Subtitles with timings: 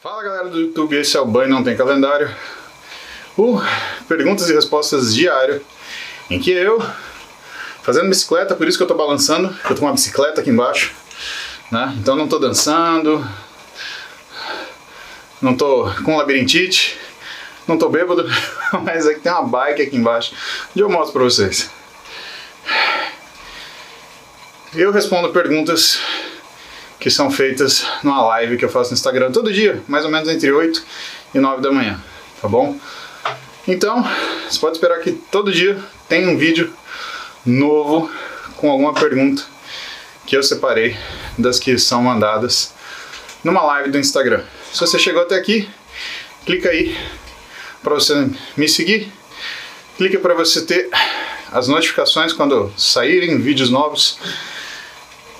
[0.00, 2.32] Fala galera do YouTube, esse é o Banho Não Tem Calendário.
[3.36, 3.60] O
[4.06, 5.60] perguntas e respostas diário,
[6.30, 6.80] em que eu,
[7.82, 10.94] fazendo bicicleta, por isso que eu tô balançando, eu tô com uma bicicleta aqui embaixo,
[11.72, 11.96] né?
[11.98, 13.28] Então não tô dançando,
[15.42, 16.96] não tô com labirintite,
[17.66, 18.24] não tô bêbado,
[18.84, 20.32] mas aqui tem uma bike aqui embaixo,
[20.76, 21.68] e eu mostro pra vocês.
[24.72, 25.98] Eu respondo perguntas
[27.08, 30.28] que são feitas numa live que eu faço no Instagram todo dia, mais ou menos
[30.28, 30.84] entre 8
[31.34, 31.98] e 9 da manhã,
[32.38, 32.78] tá bom?
[33.66, 34.06] Então,
[34.46, 36.70] você pode esperar que todo dia tem um vídeo
[37.46, 38.10] novo
[38.58, 39.42] com alguma pergunta
[40.26, 40.98] que eu separei
[41.38, 42.74] das que são mandadas
[43.42, 44.44] numa live do Instagram.
[44.70, 45.66] Se você chegou até aqui,
[46.44, 46.94] clica aí
[47.82, 49.10] para você me seguir.
[49.96, 50.90] Clica para você ter
[51.50, 54.18] as notificações quando saírem vídeos novos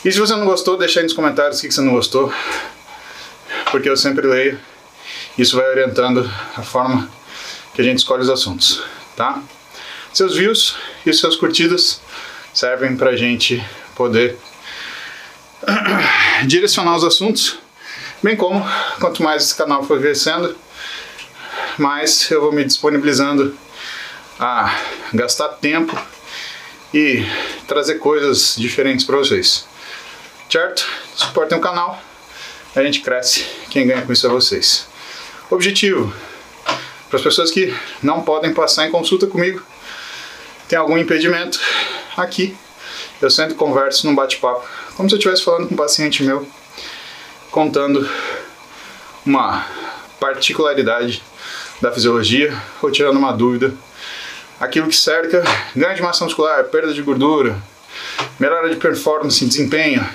[0.04, 2.32] e se você não gostou, deixa aí nos comentários o que você não gostou,
[3.72, 4.58] porque eu sempre leio.
[5.36, 7.10] Isso vai orientando a forma
[7.74, 8.80] que a gente escolhe os assuntos,
[9.16, 9.42] tá?
[10.12, 12.00] Seus views e seus curtidas
[12.54, 13.64] servem pra gente
[13.96, 14.38] poder
[16.46, 17.58] direcionar os assuntos,
[18.22, 18.64] bem como
[19.00, 20.56] quanto mais esse canal for crescendo,
[21.76, 23.56] mais eu vou me disponibilizando
[24.38, 24.78] a
[25.12, 26.00] gastar tempo
[26.94, 27.26] e
[27.66, 29.66] trazer coisas diferentes para vocês
[30.48, 30.86] certo?
[31.14, 32.00] Suportem o canal,
[32.74, 34.86] a gente cresce, quem ganha com isso é vocês.
[35.50, 36.12] Objetivo,
[37.08, 39.62] para as pessoas que não podem passar em consulta comigo,
[40.68, 41.58] tem algum impedimento,
[42.16, 42.56] aqui
[43.20, 46.46] eu sempre converso num bate-papo, como se eu estivesse falando com um paciente meu,
[47.50, 48.08] contando
[49.24, 49.66] uma
[50.20, 51.22] particularidade
[51.80, 53.74] da fisiologia ou tirando uma dúvida.
[54.60, 55.42] Aquilo que cerca
[55.74, 57.56] ganho de massa muscular, perda de gordura,
[58.38, 60.06] melhora de performance, desempenho,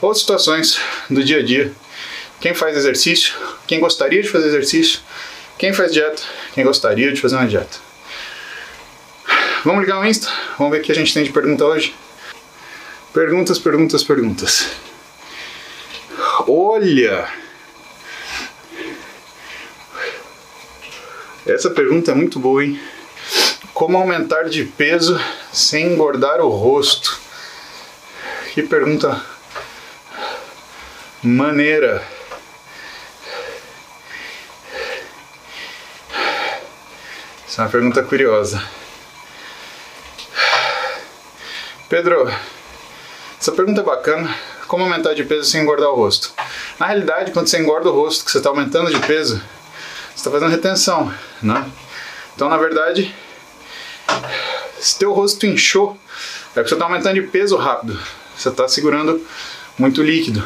[0.00, 1.72] ou situações do dia a dia.
[2.40, 3.34] Quem faz exercício,
[3.66, 5.00] quem gostaria de fazer exercício,
[5.58, 6.22] quem faz dieta,
[6.54, 7.78] quem gostaria de fazer uma dieta.
[9.64, 10.28] Vamos ligar o Insta?
[10.58, 11.94] Vamos ver o que a gente tem de pergunta hoje.
[13.12, 14.68] Perguntas, perguntas, perguntas.
[16.46, 17.26] Olha!
[21.46, 22.80] Essa pergunta é muito boa, hein?
[23.72, 25.20] Como aumentar de peso
[25.52, 27.18] sem engordar o rosto?
[28.52, 29.24] Que pergunta
[31.26, 32.06] maneira.
[37.46, 38.62] Essa é uma pergunta curiosa.
[41.88, 42.32] Pedro,
[43.40, 44.32] essa pergunta é bacana.
[44.68, 46.32] Como aumentar de peso sem engordar o rosto?
[46.78, 49.36] Na realidade, quando você engorda o rosto, que você está aumentando de peso,
[50.10, 51.12] você está fazendo retenção,
[51.42, 51.68] né?
[52.34, 53.14] Então, na verdade,
[54.78, 55.98] se teu rosto inchou,
[56.50, 57.98] é porque você está aumentando de peso rápido.
[58.36, 59.24] Você está segurando
[59.78, 60.44] muito líquido.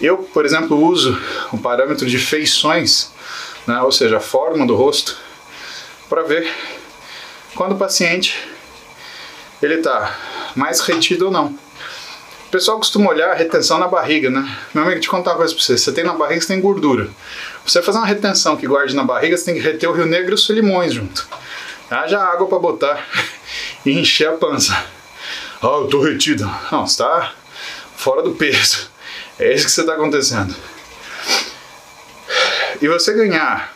[0.00, 1.18] Eu, por exemplo, uso
[1.52, 3.10] o parâmetro de feições,
[3.66, 5.16] né, ou seja, a forma do rosto,
[6.08, 6.48] para ver
[7.54, 8.36] quando o paciente
[9.62, 10.14] ele está
[10.54, 11.58] mais retido ou não.
[12.46, 14.56] O pessoal costuma olhar a retenção na barriga, né?
[14.72, 15.76] Meu amigo, te contar uma coisa para você.
[15.76, 17.08] Você tem na barriga, você tem gordura.
[17.66, 20.30] Você fazer uma retenção que guarde na barriga, você tem que reter o rio negro
[20.30, 21.26] e os limões junto.
[21.90, 23.06] Haja água para botar
[23.84, 24.72] e encher a pança.
[25.60, 26.48] Ah, oh, eu tô retido.
[26.70, 27.32] Não, está
[27.96, 28.88] fora do peso.
[29.38, 30.54] É isso que está acontecendo.
[32.80, 33.74] E você ganhar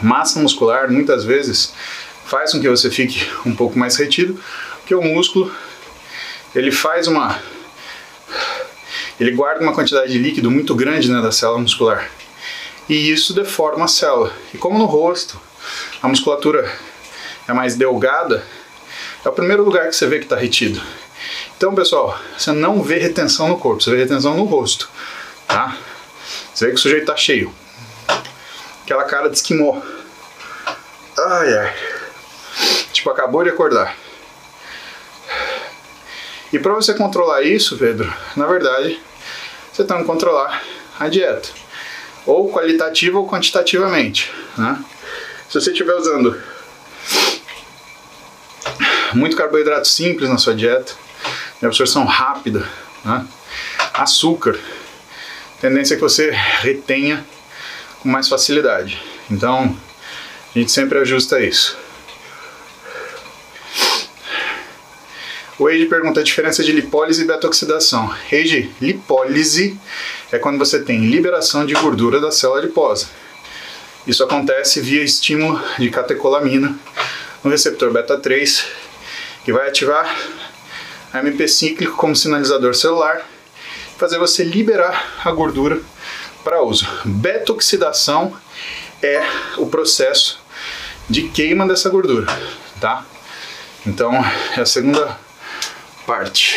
[0.00, 1.72] massa muscular muitas vezes
[2.24, 4.40] faz com que você fique um pouco mais retido,
[4.78, 5.54] porque o músculo
[6.54, 7.40] ele faz uma
[9.18, 12.10] ele guarda uma quantidade de líquido muito grande né, da célula muscular
[12.88, 14.32] e isso deforma a célula.
[14.52, 15.40] E como no rosto
[16.02, 16.70] a musculatura
[17.46, 18.44] é mais delgada,
[19.24, 20.80] é o primeiro lugar que você vê que está retido.
[21.60, 24.88] Então, pessoal, você não vê retenção no corpo, você vê retenção no rosto,
[25.46, 25.76] tá?
[26.54, 27.54] Você vê que o sujeito tá cheio.
[28.82, 29.78] Aquela cara de esquimó.
[31.18, 31.76] Ai, ai.
[32.94, 33.94] Tipo, acabou de acordar.
[36.50, 38.98] E para você controlar isso, Pedro, na verdade,
[39.70, 40.62] você tem que controlar
[40.98, 41.50] a dieta.
[42.24, 44.32] Ou qualitativa ou quantitativamente.
[44.56, 44.82] Né?
[45.46, 46.42] Se você estiver usando
[49.12, 50.94] muito carboidrato simples na sua dieta,
[51.60, 52.66] de absorção rápida,
[53.04, 53.26] né?
[53.92, 54.58] açúcar,
[55.60, 57.24] tendência é que você retenha
[58.00, 59.00] com mais facilidade.
[59.30, 59.76] Então,
[60.54, 61.76] a gente sempre ajusta isso.
[65.58, 68.14] O Eide pergunta a diferença de lipólise e beta-oxidação.
[68.32, 69.78] Eide, lipólise
[70.32, 73.08] é quando você tem liberação de gordura da célula adiposa.
[74.06, 76.74] Isso acontece via estímulo de catecolamina
[77.44, 78.64] no receptor beta 3,
[79.44, 80.16] que vai ativar
[81.12, 83.26] AMP cíclico como sinalizador celular,
[83.98, 85.80] fazer você liberar a gordura
[86.44, 86.86] para uso.
[87.04, 88.34] Beta-oxidação
[89.02, 89.22] é
[89.56, 90.40] o processo
[91.08, 92.26] de queima dessa gordura,
[92.80, 93.04] tá?
[93.86, 94.12] Então,
[94.56, 95.18] é a segunda
[96.06, 96.56] parte.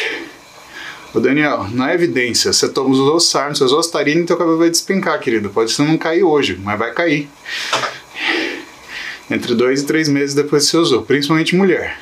[1.14, 5.20] Ô Daniel, na evidência, você toma os ossares, seus ostarinos e teu cabelo vai despencar,
[5.20, 5.50] querido.
[5.50, 7.30] Pode ser não cair hoje, mas vai cair.
[9.30, 12.00] Entre dois e três meses depois que você usou, principalmente mulher.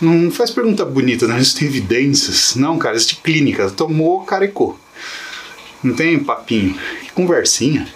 [0.00, 1.40] Não faz pergunta bonita, né?
[1.40, 2.54] Isso tem evidências.
[2.54, 3.68] Não, cara, existe clínica.
[3.70, 4.78] Tomou, carecou.
[5.82, 6.78] Não tem papinho.
[7.02, 7.88] Que conversinha.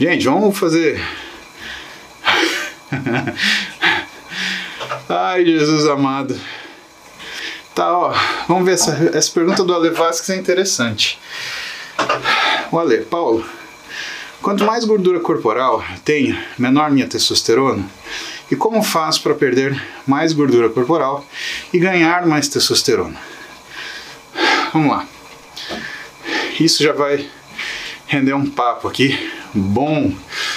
[0.00, 0.98] Gente, vamos fazer.
[5.08, 6.38] Ai, Jesus amado.
[7.74, 8.14] Tá, ó.
[8.46, 11.18] Vamos ver essa, essa pergunta do Ale Vasquez é interessante.
[12.70, 13.44] O Ale, Paulo,
[14.40, 17.84] quanto mais gordura corporal tenho, menor minha testosterona.
[18.50, 21.24] E como faço para perder mais gordura corporal
[21.72, 23.20] e ganhar mais testosterona?
[24.72, 25.06] Vamos lá.
[26.58, 27.28] Isso já vai
[28.06, 30.12] render um papo aqui bom.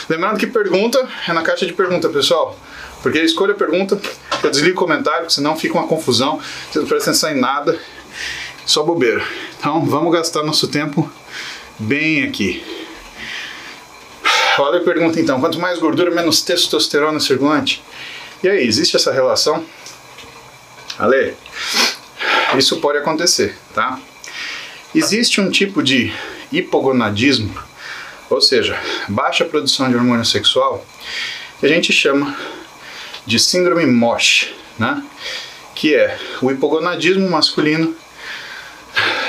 [0.10, 2.58] Lembrando que pergunta é na caixa de pergunta, pessoal.
[3.02, 4.00] Porque escolha a pergunta,
[4.44, 6.40] eu desligo o comentário, senão fica uma confusão,
[6.72, 7.80] você não presta atenção em nada,
[8.66, 9.24] só bobeira.
[9.58, 11.12] Então vamos gastar nosso tempo
[11.80, 12.64] bem aqui.
[14.62, 17.84] Olha a pergunta então: quanto mais gordura, menos testosterona circulante?
[18.44, 19.66] E aí, existe essa relação?
[21.00, 21.34] Ale,
[22.58, 24.00] isso pode acontecer, tá?
[24.94, 26.14] Existe um tipo de
[26.52, 27.52] hipogonadismo,
[28.30, 30.86] ou seja, baixa produção de hormônio sexual,
[31.60, 32.38] que a gente chama
[33.26, 35.04] de síndrome MOSH, né?
[35.74, 37.96] que é o hipogonadismo masculino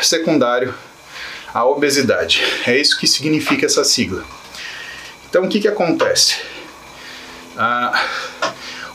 [0.03, 0.75] secundário
[1.55, 2.43] à obesidade.
[2.67, 4.25] É isso que significa essa sigla.
[5.33, 6.37] Então, o que, que acontece?
[7.57, 8.07] Ah,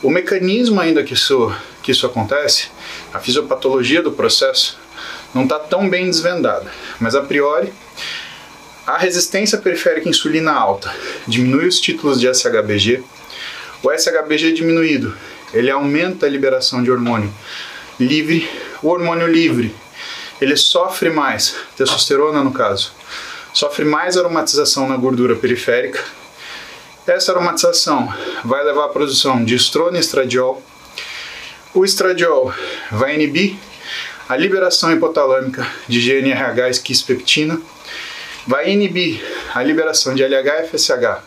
[0.04, 1.52] o mecanismo ainda que isso,
[1.82, 2.68] que isso acontece,
[3.12, 4.78] a fisiopatologia do processo,
[5.34, 6.70] não está tão bem desvendada,
[7.00, 7.72] mas a priori
[8.86, 10.94] a resistência periférica à insulina alta
[11.26, 13.02] diminui os títulos de SHBG,
[13.82, 15.16] o SHBG diminuído,
[15.52, 17.34] ele aumenta a liberação de hormônio
[17.98, 18.48] livre,
[18.80, 19.74] o hormônio livre,
[20.40, 22.92] ele sofre mais, testosterona no caso,
[23.52, 26.00] sofre mais aromatização na gordura periférica,
[27.12, 28.12] essa aromatização
[28.44, 30.62] vai levar à produção de estrona e estradiol.
[31.74, 32.52] O estradiol
[32.90, 33.56] vai inibir
[34.28, 37.60] a liberação hipotalâmica de GNRH e quispectina,
[38.46, 39.22] vai inibir
[39.54, 41.22] a liberação de LH-FSH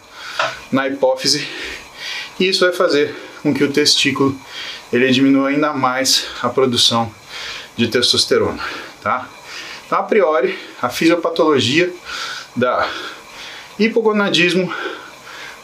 [0.72, 1.48] na hipófise
[2.40, 4.40] e isso vai fazer com que o testículo
[4.92, 7.12] ele diminua ainda mais a produção
[7.76, 8.64] de testosterona,
[9.02, 9.28] tá?
[9.86, 11.94] Então, a priori, a fisiopatologia
[12.56, 12.88] da
[13.80, 14.74] hipogonadismo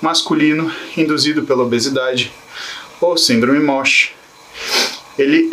[0.02, 2.32] masculino induzido pela obesidade
[3.00, 4.12] ou síndrome MOSH,
[5.18, 5.50] ele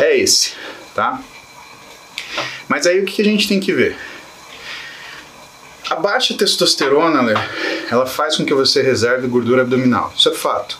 [0.00, 0.52] é esse,
[0.94, 1.20] tá?
[2.68, 3.96] Mas aí o que a gente tem que ver?
[5.88, 7.34] A baixa testosterona, né,
[7.90, 10.12] ela faz com que você reserve gordura abdominal.
[10.16, 10.78] Isso é fato.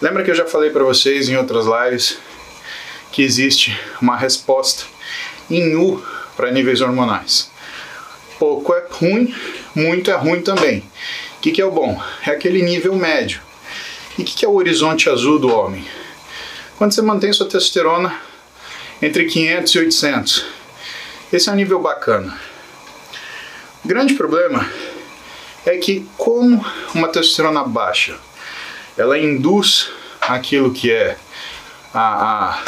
[0.00, 2.18] Lembra que eu já falei para vocês em outras lives
[3.12, 4.84] que existe uma resposta
[5.48, 6.04] em U
[6.36, 7.50] para níveis hormonais.
[8.38, 9.32] Pouco é ruim,
[9.76, 10.82] muito é ruim também.
[11.42, 12.00] O que, que é o bom?
[12.24, 13.40] É aquele nível médio.
[14.16, 15.84] E o que, que é o horizonte azul do homem?
[16.78, 18.16] Quando você mantém sua testosterona
[19.02, 20.46] entre 500 e 800.
[21.32, 22.38] Esse é um nível bacana.
[23.84, 24.70] O grande problema
[25.66, 28.16] é que como uma testosterona baixa,
[28.96, 31.16] ela induz aquilo que é
[31.92, 32.62] a, a,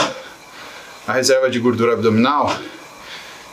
[1.06, 2.52] a reserva de gordura abdominal,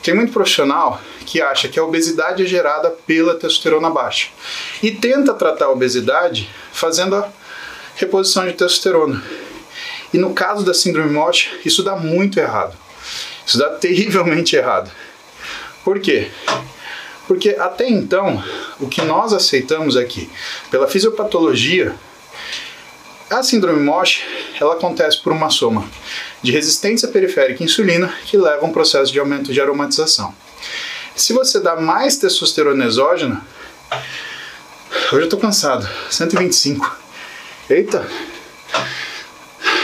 [0.01, 4.29] tem muito profissional que acha que a obesidade é gerada pela testosterona baixa
[4.81, 7.29] e tenta tratar a obesidade fazendo a
[7.95, 9.21] reposição de testosterona.
[10.13, 12.75] E no caso da síndrome MOSH, isso dá muito errado.
[13.45, 14.91] Isso dá terrivelmente errado.
[15.83, 16.29] Por quê?
[17.27, 18.43] Porque até então,
[18.79, 20.29] o que nós aceitamos aqui,
[20.69, 21.95] pela fisiopatologia,
[23.31, 24.23] a síndrome MOSH,
[24.59, 25.89] ela acontece por uma soma
[26.41, 30.33] de resistência periférica à insulina que leva a um processo de aumento de aromatização.
[31.15, 33.41] Se você dá mais testosterona exógena,
[35.13, 36.97] hoje eu tô cansado, 125.
[37.69, 38.05] Eita!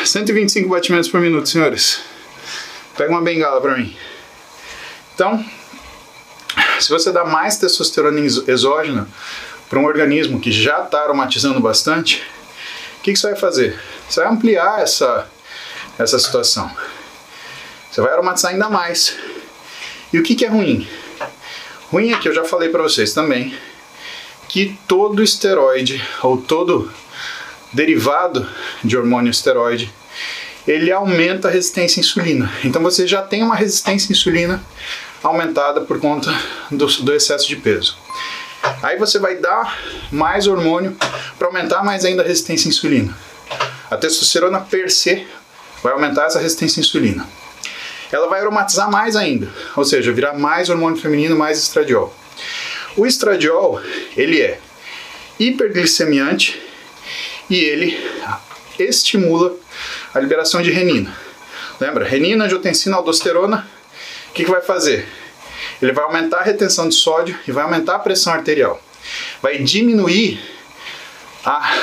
[0.04, 2.02] 125 batimentos por minuto, senhores.
[2.98, 3.96] Pega uma bengala para mim.
[5.14, 5.44] Então,
[6.80, 9.08] se você dá mais testosterona exógena
[9.70, 12.24] para um organismo que já está aromatizando bastante,
[13.08, 13.80] que, que você vai fazer?
[14.10, 15.30] Você vai ampliar essa,
[15.98, 16.70] essa situação.
[17.90, 19.16] Você vai aromatizar ainda mais.
[20.12, 20.86] E o que, que é ruim?
[21.90, 23.58] Ruim é que eu já falei para vocês também
[24.50, 26.92] que todo esteroide ou todo
[27.72, 28.46] derivado
[28.84, 29.90] de hormônio esteroide
[30.68, 32.52] ele aumenta a resistência à insulina.
[32.66, 34.62] Então você já tem uma resistência à insulina
[35.24, 36.38] aumentada por conta
[36.70, 37.98] do, do excesso de peso.
[38.82, 39.78] Aí você vai dar
[40.12, 40.96] mais hormônio
[41.38, 43.18] para aumentar mais ainda a resistência à insulina.
[43.90, 45.28] A testosterona per se
[45.82, 47.28] vai aumentar essa resistência à insulina.
[48.12, 52.14] Ela vai aromatizar mais ainda, ou seja, virar mais hormônio feminino, mais estradiol.
[52.96, 53.82] O estradiol,
[54.16, 54.60] ele é
[55.40, 56.62] hiperglicemiante
[57.50, 57.98] e ele
[58.80, 59.56] estimula
[60.14, 61.16] a liberação de renina.
[61.80, 62.06] Lembra?
[62.06, 63.68] Renina, angiotensina, aldosterona,
[64.30, 65.08] o que, que vai fazer?
[65.82, 68.82] Ele vai aumentar a retenção de sódio e vai aumentar a pressão arterial.
[69.42, 70.40] Vai diminuir
[71.46, 71.74] a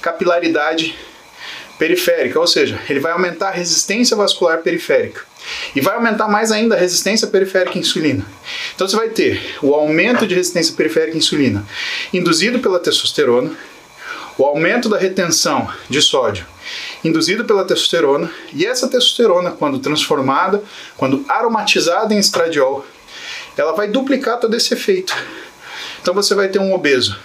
[0.00, 0.96] capilaridade
[1.78, 5.22] periférica, ou seja, ele vai aumentar a resistência vascular periférica
[5.74, 8.24] e vai aumentar mais ainda a resistência periférica à insulina.
[8.74, 11.66] Então você vai ter o aumento de resistência periférica à insulina
[12.12, 13.50] induzido pela testosterona,
[14.38, 16.46] o aumento da retenção de sódio
[17.04, 20.62] induzido pela testosterona, e essa testosterona, quando transformada,
[20.96, 22.84] quando aromatizada em estradiol,
[23.56, 25.14] ela vai duplicar todo esse efeito.
[26.00, 27.18] Então você vai ter um obeso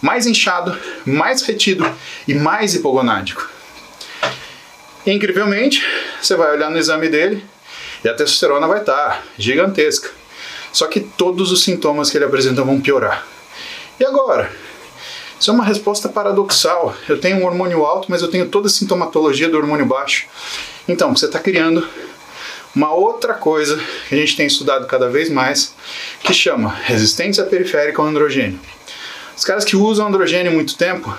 [0.00, 1.84] mais inchado, mais retido
[2.26, 3.48] e mais hipogonádico.
[5.06, 5.84] Incrivelmente,
[6.20, 7.44] você vai olhar no exame dele
[8.04, 10.10] e a testosterona vai estar tá gigantesca.
[10.72, 13.26] Só que todos os sintomas que ele apresenta vão piorar.
[13.98, 14.50] E agora?
[15.40, 16.94] Isso é uma resposta paradoxal.
[17.08, 20.26] Eu tenho um hormônio alto, mas eu tenho toda a sintomatologia do hormônio baixo.
[20.86, 21.86] Então, você está criando
[22.74, 25.74] uma outra coisa que a gente tem estudado cada vez mais,
[26.22, 28.60] que chama resistência periférica ao androgênio.
[29.36, 31.16] Os caras que usam androgênio muito tempo,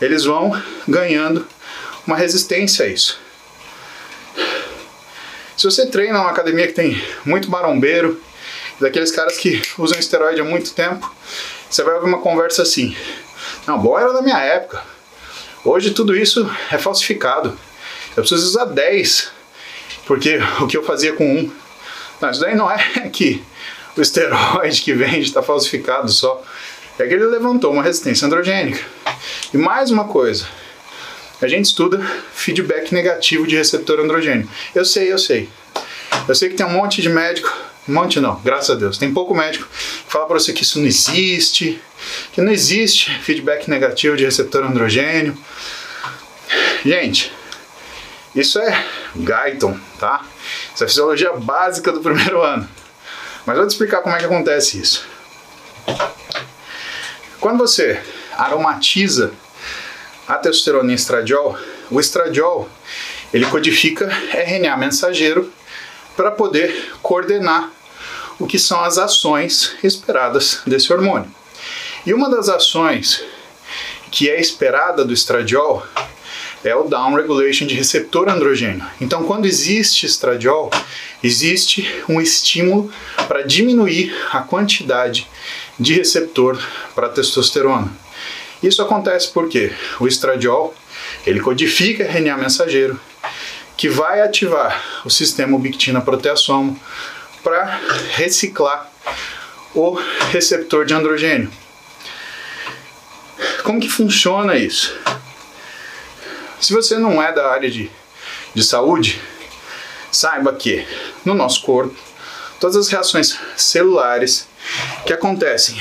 [0.00, 1.46] eles vão ganhando
[2.06, 3.18] uma resistência a isso.
[5.56, 8.20] Se você treina numa academia que tem muito marombeiro,
[8.80, 11.14] daqueles caras que usam esteroide há muito tempo,
[11.68, 12.96] você vai ouvir uma conversa assim:
[13.66, 14.82] Não, bom era da minha época.
[15.64, 17.58] Hoje tudo isso é falsificado.
[18.16, 19.30] Eu preciso usar 10,
[20.06, 21.50] porque o que eu fazia com um.
[22.20, 22.78] Não, isso daí não é
[23.12, 23.42] que
[23.96, 26.42] o esteroide que vende está falsificado só.
[26.98, 28.84] É que ele levantou uma resistência androgênica.
[29.54, 30.46] E mais uma coisa,
[31.40, 31.98] a gente estuda
[32.34, 34.46] feedback negativo de receptor androgênio.
[34.74, 35.48] Eu sei, eu sei.
[36.28, 37.50] Eu sei que tem um monte de médico,
[37.88, 40.78] um monte não, graças a Deus, tem pouco médico que fala para você que isso
[40.78, 41.80] não existe,
[42.32, 45.36] que não existe feedback negativo de receptor androgênio.
[46.84, 47.32] Gente,
[48.34, 48.84] isso é
[49.14, 50.24] Guyton, tá?
[50.74, 52.68] Isso é fisiologia básica do primeiro ano.
[53.44, 55.04] Mas vou te explicar como é que acontece isso.
[57.40, 58.00] Quando você
[58.36, 59.32] aromatiza
[60.28, 61.58] a testosterona em estradiol,
[61.90, 62.68] o estradiol
[63.32, 65.52] ele codifica RNA mensageiro
[66.16, 67.70] para poder coordenar
[68.38, 71.30] o que são as ações esperadas desse hormônio.
[72.06, 73.22] E uma das ações
[74.10, 75.86] que é esperada do estradiol
[76.62, 78.84] é o down regulation de receptor androgênio.
[79.00, 80.70] Então, quando existe estradiol,
[81.22, 82.92] existe um estímulo
[83.26, 85.26] para diminuir a quantidade
[85.78, 86.60] de receptor
[86.94, 87.90] para testosterona.
[88.62, 90.74] Isso acontece porque o estradiol
[91.26, 93.00] ele codifica RNA mensageiro
[93.76, 96.78] que vai ativar o sistema ubictina proteassomo
[97.42, 98.92] para reciclar
[99.74, 99.98] o
[100.30, 101.50] receptor de androgênio.
[103.62, 104.94] Como que funciona isso?
[106.60, 107.90] Se você não é da área de,
[108.54, 109.20] de saúde,
[110.12, 110.86] saiba que
[111.24, 111.94] no nosso corpo
[112.60, 114.46] todas as reações celulares
[115.06, 115.76] que acontecem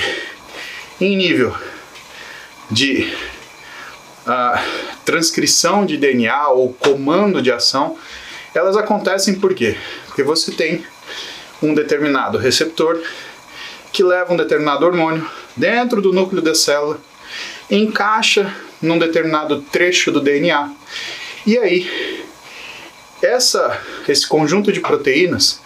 [1.02, 1.54] em nível
[2.72, 3.14] de
[4.26, 4.60] uh,
[5.04, 7.98] transcrição de DNA ou comando de ação,
[8.56, 9.78] elas acontecem por quê?
[10.08, 10.86] Porque você tem
[11.62, 13.02] um determinado receptor
[13.92, 17.00] que leva um determinado hormônio dentro do núcleo da célula,
[17.70, 20.72] encaixa num determinado trecho do DNA.
[21.46, 22.26] E aí,
[23.22, 25.62] essa, esse conjunto de proteínas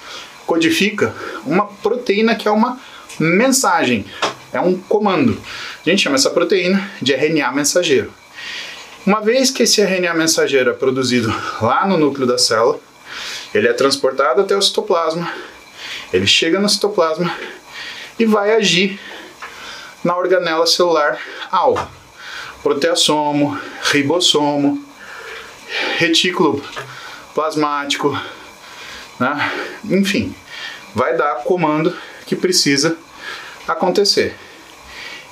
[0.46, 1.16] codifica
[1.46, 2.80] uma proteína que é uma
[3.20, 4.06] mensagem,
[4.52, 5.40] é um comando.
[5.86, 8.12] A gente chama essa proteína de RNA mensageiro.
[9.06, 12.80] Uma vez que esse RNA mensageiro é produzido lá no núcleo da célula,
[13.54, 15.32] ele é transportado até o citoplasma,
[16.12, 17.36] ele chega no citoplasma
[18.18, 19.00] e vai agir
[20.04, 21.20] na organela celular
[21.52, 22.03] alvo.
[22.64, 23.60] Proteassomo,
[23.92, 24.84] ribossomo,
[25.98, 26.64] retículo
[27.36, 28.18] plasmático,
[29.20, 29.52] né?
[29.84, 30.34] enfim,
[30.96, 32.98] vai dar comando que precisa
[33.68, 34.36] acontecer.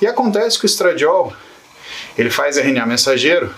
[0.01, 1.33] E acontece que o estradiol
[2.17, 3.53] ele faz RNA mensageiro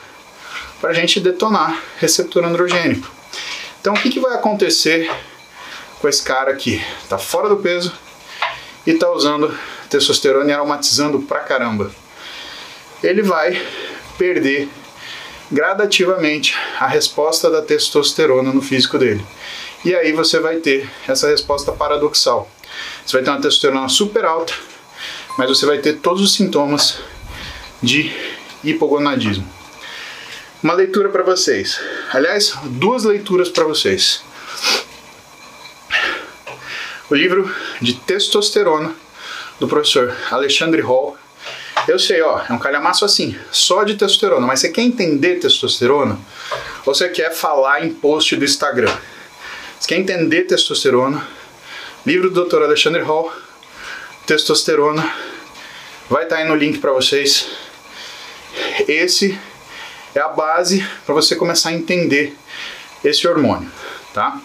[0.79, 3.09] para a gente detonar receptor androgênico.
[3.79, 5.09] Então o que, que vai acontecer
[5.99, 6.83] com esse cara aqui?
[7.01, 7.93] Está fora do peso
[8.85, 9.57] e está usando
[9.89, 11.91] testosterona e aromatizando pra caramba.
[13.03, 13.61] Ele vai
[14.17, 14.69] perder
[15.51, 19.23] gradativamente a resposta da testosterona no físico dele.
[19.85, 22.49] E aí você vai ter essa resposta paradoxal.
[23.05, 24.53] Você vai ter uma testosterona super alta,
[25.37, 26.99] mas você vai ter todos os sintomas
[27.81, 28.11] de
[28.63, 29.47] hipogonadismo.
[30.63, 31.79] Uma leitura para vocês.
[32.13, 34.23] Aliás, duas leituras para vocês.
[37.09, 38.95] O livro de testosterona
[39.59, 41.17] do professor Alexandre Hall.
[41.87, 46.17] Eu sei, ó, é um calhamaço assim, só de testosterona, mas você quer entender testosterona?
[46.85, 48.91] Ou você quer falar em post do Instagram?
[49.79, 51.27] Você quer entender testosterona?
[52.05, 52.63] Livro do Dr.
[52.63, 53.33] Alexandre Hall,
[54.25, 55.13] Testosterona,
[56.09, 57.47] vai estar tá aí no link para vocês.
[58.87, 59.37] Esse
[60.15, 62.35] é a base para você começar a entender
[63.03, 63.69] esse hormônio,
[64.13, 64.39] tá?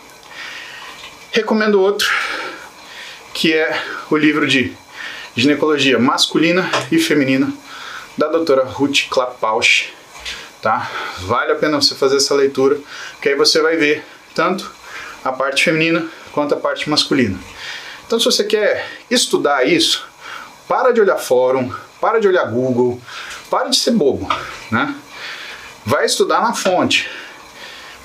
[1.30, 2.08] Recomendo outro,
[3.32, 3.80] que é
[4.10, 4.76] o livro de
[5.38, 7.52] ginecologia masculina e feminina
[8.16, 9.90] da doutora Ruth Klappausch,
[10.60, 10.90] tá?
[11.20, 12.76] Vale a pena você fazer essa leitura,
[13.22, 14.04] que aí você vai ver
[14.34, 14.68] tanto
[15.24, 17.38] a parte feminina quanto a parte masculina.
[18.04, 20.04] Então, se você quer estudar isso,
[20.66, 23.00] para de olhar fórum, para de olhar Google,
[23.48, 24.28] para de ser bobo,
[24.72, 24.92] né?
[25.86, 27.08] Vai estudar na fonte.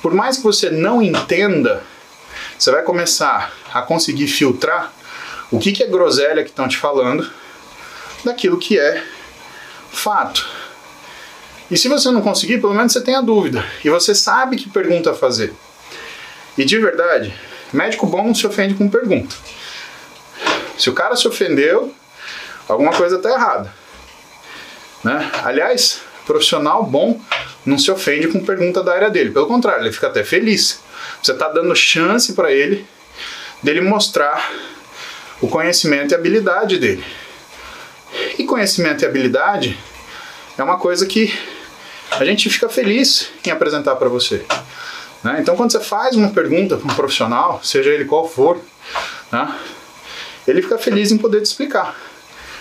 [0.03, 1.83] Por mais que você não entenda,
[2.59, 4.93] você vai começar a conseguir filtrar
[5.53, 7.29] o que, que é groselha que estão te falando
[8.25, 9.03] daquilo que é
[9.91, 10.43] fato.
[11.69, 14.67] E se você não conseguir, pelo menos você tem a dúvida e você sabe que
[14.67, 15.53] pergunta fazer.
[16.57, 17.31] E de verdade,
[17.71, 19.35] médico bom não se ofende com pergunta.
[20.75, 21.93] Se o cara se ofendeu,
[22.67, 23.71] alguma coisa está errada.
[25.03, 25.31] Né?
[25.43, 27.21] Aliás, profissional bom
[27.63, 29.29] não se ofende com pergunta da área dele.
[29.29, 30.79] Pelo contrário, ele fica até feliz.
[31.21, 32.87] Você está dando chance para ele
[33.61, 34.51] dele mostrar
[35.43, 37.03] o conhecimento e habilidade dele.
[38.39, 39.77] E conhecimento e habilidade
[40.57, 41.37] é uma coisa que
[42.11, 44.45] a gente fica feliz em apresentar para você.
[45.21, 45.39] Né?
[45.41, 48.57] Então, quando você faz uma pergunta para um profissional, seja ele qual for,
[49.29, 49.53] né?
[50.47, 51.93] ele fica feliz em poder te explicar.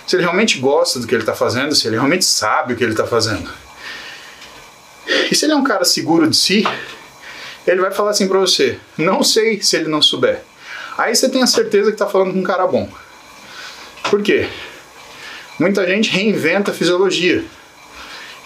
[0.05, 2.83] Se ele realmente gosta do que ele está fazendo, se ele realmente sabe o que
[2.83, 3.49] ele está fazendo.
[5.31, 6.66] E se ele é um cara seguro de si,
[7.64, 10.42] ele vai falar assim para você: não sei se ele não souber.
[10.96, 12.88] Aí você tem a certeza que está falando com um cara bom.
[14.11, 14.48] Por quê?
[15.59, 17.44] Muita gente reinventa a fisiologia.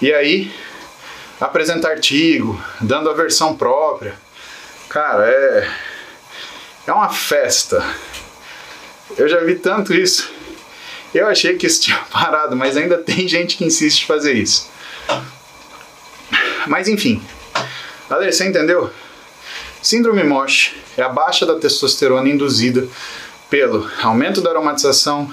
[0.00, 0.52] E aí
[1.40, 4.14] apresenta artigo, dando a versão própria.
[4.88, 5.68] Cara, é
[6.86, 7.84] é uma festa.
[9.18, 10.30] Eu já vi tanto isso.
[11.12, 14.70] Eu achei que isso tinha parado, mas ainda tem gente que insiste em fazer isso.
[16.66, 17.22] Mas enfim.
[18.08, 18.92] Ale, você entendeu?
[19.86, 22.88] Síndrome MOSH é a baixa da testosterona induzida
[23.48, 25.32] pelo aumento da aromatização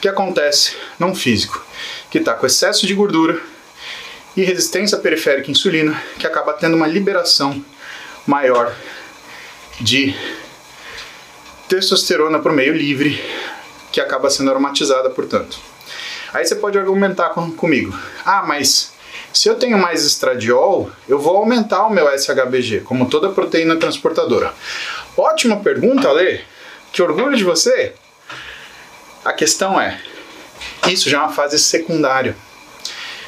[0.00, 1.60] que acontece num físico
[2.08, 3.42] que está com excesso de gordura
[4.36, 7.60] e resistência periférica à insulina, que acaba tendo uma liberação
[8.24, 8.72] maior
[9.80, 10.14] de
[11.68, 13.20] testosterona por meio livre,
[13.90, 15.58] que acaba sendo aromatizada, portanto.
[16.32, 18.92] Aí você pode argumentar com, comigo: ah, mas
[19.32, 24.52] se eu tenho mais estradiol, eu vou aumentar o meu SHBG, como toda proteína transportadora.
[25.16, 26.40] Ótima pergunta, Ale.
[26.92, 27.94] Que orgulho de você.
[29.24, 30.00] A questão é:
[30.88, 32.36] isso já é uma fase secundária.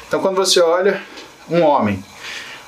[0.07, 1.01] Então, quando você olha
[1.49, 2.03] um homem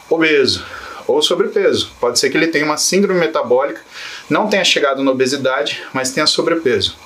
[0.09, 0.65] obeso
[1.05, 3.81] ou sobrepeso, pode ser que ele tenha uma síndrome metabólica
[4.29, 6.97] não tenha chegado na obesidade, mas tenha sobrepeso,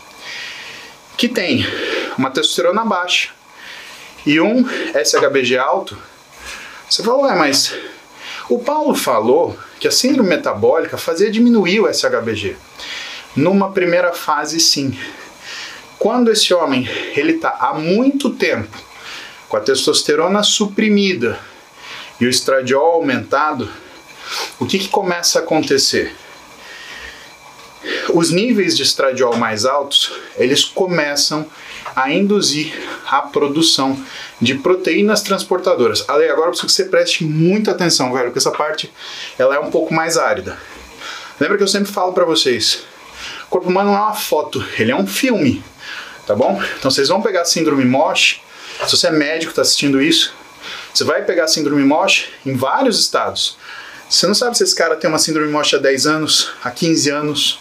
[1.18, 1.66] que tem
[2.18, 3.30] uma testosterona baixa
[4.26, 5.98] e um SHBG alto,
[6.92, 7.74] você fala, ué, mas
[8.50, 12.58] o Paulo falou que a síndrome metabólica fazia diminuir o SHBG.
[13.34, 14.98] Numa primeira fase, sim.
[15.98, 18.78] Quando esse homem ele está há muito tempo
[19.48, 21.40] com a testosterona suprimida
[22.20, 23.70] e o estradiol aumentado,
[24.60, 26.14] o que, que começa a acontecer?
[28.14, 31.71] Os níveis de estradiol mais altos, eles começam a
[32.12, 32.74] induzir
[33.08, 33.98] a produção
[34.40, 36.08] de proteínas transportadoras.
[36.08, 38.92] Ale, agora eu preciso que você preste muita atenção, velho, porque essa parte
[39.38, 40.58] ela é um pouco mais árida.
[41.40, 42.84] Lembra que eu sempre falo para vocês,
[43.46, 45.64] o corpo humano não é uma foto, ele é um filme,
[46.26, 46.62] tá bom?
[46.78, 48.42] Então vocês vão pegar a síndrome MOSH,
[48.88, 50.34] se você é médico está assistindo isso,
[50.94, 53.58] você vai pegar a síndrome MOSH em vários estados.
[54.10, 57.10] Você não sabe se esse cara tem uma síndrome MOSH há 10 anos, há 15
[57.10, 57.60] anos.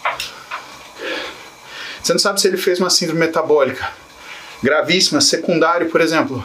[2.03, 4.00] Você não sabe se ele fez uma síndrome metabólica
[4.63, 6.45] gravíssima, secundário, por exemplo,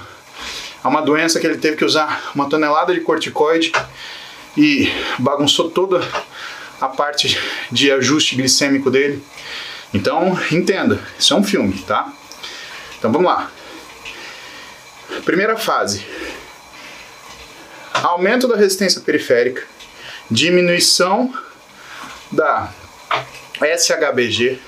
[0.83, 3.71] a uma doença que ele teve que usar uma tonelada de corticoide
[4.57, 6.01] e bagunçou toda
[6.79, 7.37] a parte
[7.71, 9.23] de ajuste glicêmico dele.
[9.93, 12.11] Então, entenda, isso é um filme, tá?
[12.97, 13.51] Então vamos lá.
[15.23, 16.05] Primeira fase:
[17.93, 19.63] aumento da resistência periférica
[20.29, 21.33] diminuição
[22.31, 22.71] da
[23.59, 24.59] SHBG,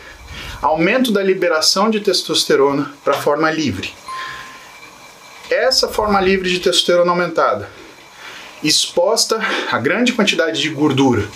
[0.62, 3.94] aumento da liberação de testosterona para forma livre.
[5.50, 7.70] Essa forma livre de testosterona aumentada,
[8.64, 9.40] exposta
[9.72, 11.28] a grande quantidade de gordura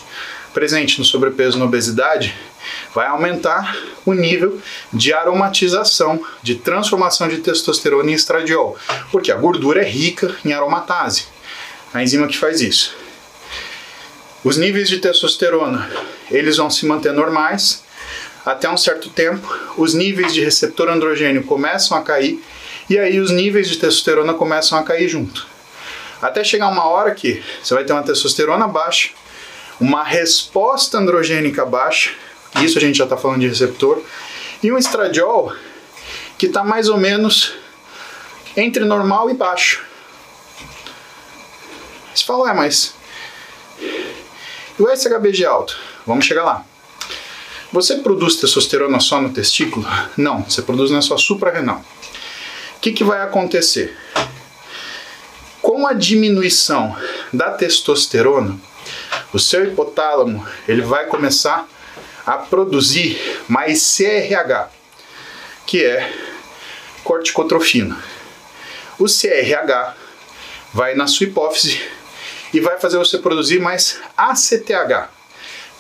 [0.53, 2.36] presente no sobrepeso e na obesidade,
[2.93, 8.77] vai aumentar o nível de aromatização, de transformação de testosterona em estradiol,
[9.12, 11.25] porque a gordura é rica em aromatase,
[11.93, 12.95] a enzima que faz isso.
[14.43, 15.89] Os níveis de testosterona,
[16.29, 17.84] eles vão se manter normais
[18.45, 22.43] até um certo tempo, os níveis de receptor androgênio começam a cair
[22.89, 25.47] e aí os níveis de testosterona começam a cair junto.
[26.21, 29.10] Até chegar uma hora que você vai ter uma testosterona baixa,
[29.80, 32.12] uma resposta androgênica baixa,
[32.62, 34.01] isso a gente já está falando de receptor,
[34.62, 35.54] e um estradiol
[36.38, 37.54] que está mais ou menos
[38.56, 39.84] entre normal e baixo.
[42.13, 42.93] Você fala, é, mas
[44.82, 45.77] e o SHBG alto?
[46.06, 46.65] Vamos chegar lá.
[47.71, 49.88] Você produz testosterona só no testículo?
[50.17, 51.84] Não, você produz na sua suprarrenal.
[52.75, 53.97] O que, que vai acontecer?
[55.62, 56.93] Com a diminuição
[57.31, 58.60] da testosterona,
[59.31, 61.65] o seu hipotálamo ele vai começar
[62.25, 64.69] a produzir mais CRH,
[65.65, 66.13] que é
[67.05, 67.97] corticotrofina.
[68.99, 69.95] O CRH
[70.73, 71.81] vai na sua hipófise
[72.53, 75.10] e vai fazer você produzir mais ACTH,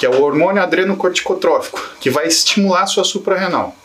[0.01, 3.75] que é o hormônio adrenocorticotrófico, que vai estimular sua suprarrenal.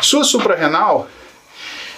[0.00, 1.06] Sua suprarrenal,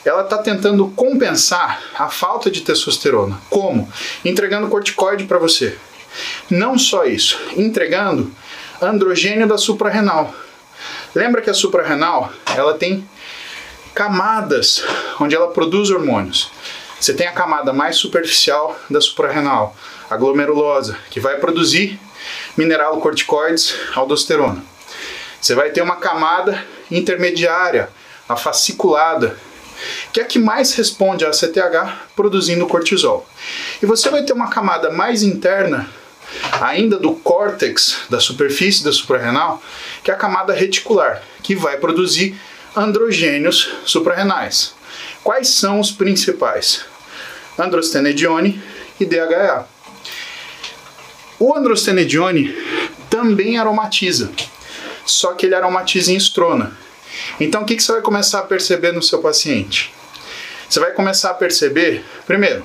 [0.04, 3.40] ela está tentando compensar a falta de testosterona.
[3.48, 3.88] Como?
[4.24, 5.78] Entregando corticoide para você.
[6.50, 8.32] Não só isso, entregando
[8.82, 10.35] androgênio da suprarrenal.
[11.14, 13.09] Lembra que a suprarrenal, ela tem
[13.94, 14.82] camadas
[15.20, 16.50] onde ela produz hormônios.
[16.98, 19.76] Você tem a camada mais superficial da suprarrenal,
[20.11, 21.96] a glomerulosa, que vai produzir
[22.57, 24.62] mineralocorticoides, aldosterona.
[25.41, 27.89] Você vai ter uma camada intermediária,
[28.29, 29.37] a fasciculada,
[30.12, 33.29] que é a que mais responde à CTH produzindo cortisol.
[33.83, 35.89] E você vai ter uma camada mais interna,
[36.61, 39.62] ainda do córtex, da superfície da suprarrenal,
[40.03, 42.39] que é a camada reticular, que vai produzir
[42.75, 44.75] androgênios suprarrenais.
[45.23, 46.85] Quais são os principais?
[47.59, 48.62] Androstenedione
[49.01, 49.67] e DHA.
[51.38, 52.55] O androstenedione
[53.11, 54.31] também aromatiza,
[55.05, 56.77] só que ele aromatiza em estrona.
[57.38, 59.92] Então o que, que você vai começar a perceber no seu paciente?
[60.68, 62.64] Você vai começar a perceber, primeiro,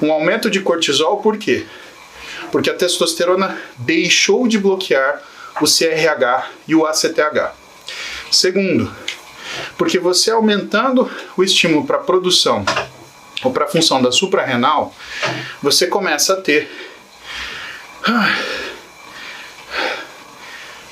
[0.00, 1.64] um aumento de cortisol, por quê?
[2.50, 5.22] Porque a testosterona deixou de bloquear
[5.60, 7.52] o CRH e o ACTH.
[8.30, 8.92] Segundo,
[9.78, 12.64] porque você aumentando o estímulo para a produção
[13.42, 14.94] ou para a função da suprarrenal,
[15.62, 16.70] você começa a ter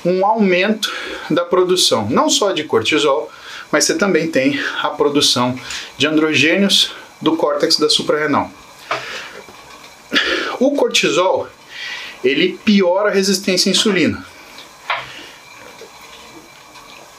[0.05, 0.91] um aumento
[1.29, 3.31] da produção, não só de cortisol,
[3.71, 5.57] mas você também tem a produção
[5.97, 8.51] de androgênios do córtex da suprarrenal.
[10.59, 11.47] O cortisol,
[12.23, 14.25] ele piora a resistência à insulina.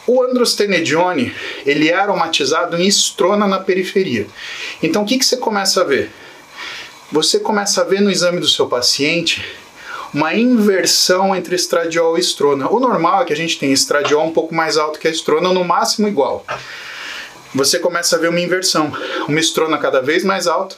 [0.07, 1.33] O androstenedione,
[1.65, 4.27] ele é aromatizado em estrona na periferia.
[4.83, 6.11] Então o que, que você começa a ver?
[7.11, 9.45] Você começa a ver no exame do seu paciente
[10.13, 12.69] uma inversão entre estradiol e estrona.
[12.69, 15.53] O normal é que a gente tenha estradiol um pouco mais alto que a estrona,
[15.53, 16.45] no máximo igual.
[17.55, 18.93] Você começa a ver uma inversão,
[19.29, 20.77] uma estrona cada vez mais alta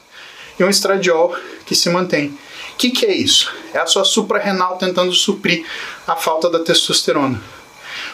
[0.59, 2.37] e um estradiol que se mantém.
[2.73, 3.53] O que, que é isso?
[3.73, 5.65] É a sua suprarrenal tentando suprir
[6.07, 7.41] a falta da testosterona,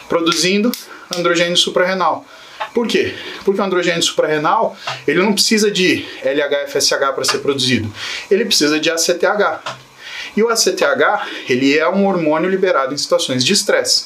[0.07, 0.71] produzindo
[1.15, 2.25] androgênio suprarrenal.
[2.73, 3.15] Por quê?
[3.43, 7.91] Porque o androgênio suprarrenal ele não precisa de LH-FSH para ser produzido,
[8.29, 9.90] ele precisa de ACTH.
[10.35, 14.05] E o ACTH, ele é um hormônio liberado em situações de estresse,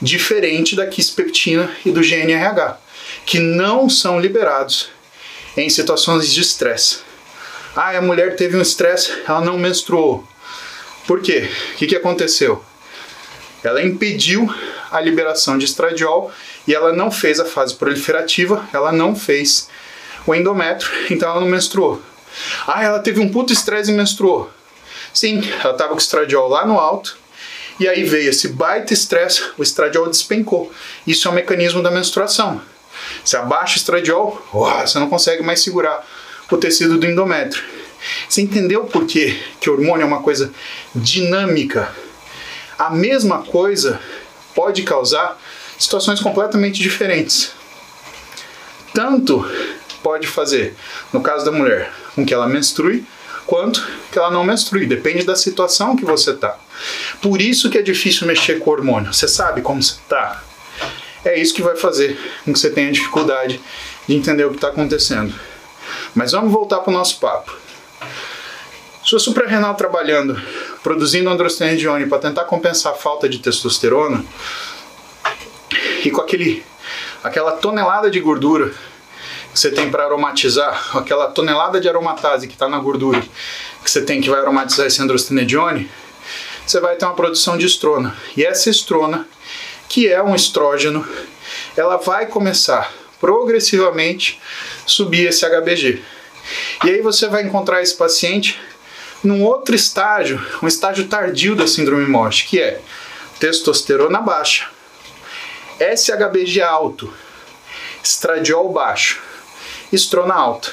[0.00, 2.78] diferente da quispeptina e do GNRH,
[3.26, 4.88] que não são liberados
[5.56, 7.00] em situações de estresse.
[7.76, 10.26] Ah, a mulher teve um estresse, ela não menstruou.
[11.06, 11.50] Por quê?
[11.72, 12.64] O que, que aconteceu?
[13.62, 14.52] Ela impediu
[14.90, 16.32] a liberação de estradiol
[16.66, 19.68] e ela não fez a fase proliferativa, ela não fez
[20.26, 22.02] o endométrio, então ela não menstruou.
[22.66, 24.50] Ah, ela teve um puto estresse e menstruou.
[25.18, 27.18] Sim, ela estava com o estradiol lá no alto,
[27.80, 30.72] e aí veio esse baita estresse, o estradiol despencou.
[31.04, 32.62] Isso é um mecanismo da menstruação.
[33.24, 34.40] Se abaixa o estradiol,
[34.80, 36.06] você não consegue mais segurar
[36.48, 37.64] o tecido do endométrio.
[38.28, 39.36] Você entendeu por quê?
[39.60, 40.52] que hormônio é uma coisa
[40.94, 41.92] dinâmica?
[42.78, 44.00] A mesma coisa
[44.54, 45.36] pode causar
[45.76, 47.50] situações completamente diferentes.
[48.94, 49.44] Tanto
[50.00, 50.76] pode fazer,
[51.12, 53.04] no caso da mulher, com que ela menstrue,
[53.48, 53.82] quanto
[54.12, 54.86] que ela não menstrue.
[54.86, 56.58] Depende da situação que você tá.
[57.22, 59.12] Por isso que é difícil mexer com o hormônio.
[59.12, 60.44] Você sabe como você tá.
[61.24, 63.58] É isso que vai fazer com que você tenha dificuldade
[64.06, 65.34] de entender o que está acontecendo.
[66.14, 67.56] Mas vamos voltar para o nosso papo.
[69.02, 70.38] Sua suprarrenal trabalhando,
[70.82, 74.22] produzindo androstenedione para tentar compensar a falta de testosterona
[76.04, 76.62] e com aquele,
[77.24, 78.74] aquela tonelada de gordura
[79.58, 83.20] que você tem para aromatizar, aquela tonelada de aromatase que está na gordura
[83.82, 85.90] que você tem que vai aromatizar esse androstenedione,
[86.64, 88.16] você vai ter uma produção de estrona.
[88.36, 89.26] E essa estrona,
[89.88, 91.04] que é um estrógeno,
[91.76, 94.40] ela vai começar progressivamente
[94.86, 96.02] subir esse HBG.
[96.84, 98.60] E aí você vai encontrar esse paciente
[99.24, 102.80] num outro estágio, um estágio tardio da síndrome MOSH, que é
[103.40, 104.68] testosterona baixa,
[105.80, 107.12] SHBG alto,
[108.04, 109.27] estradiol baixo,
[109.92, 110.70] estrona alta.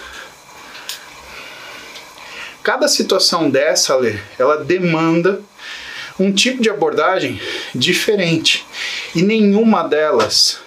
[2.63, 5.41] Cada situação dessa, Lê, ela demanda
[6.19, 7.39] um tipo de abordagem
[7.73, 8.65] diferente.
[9.13, 10.60] E nenhuma delas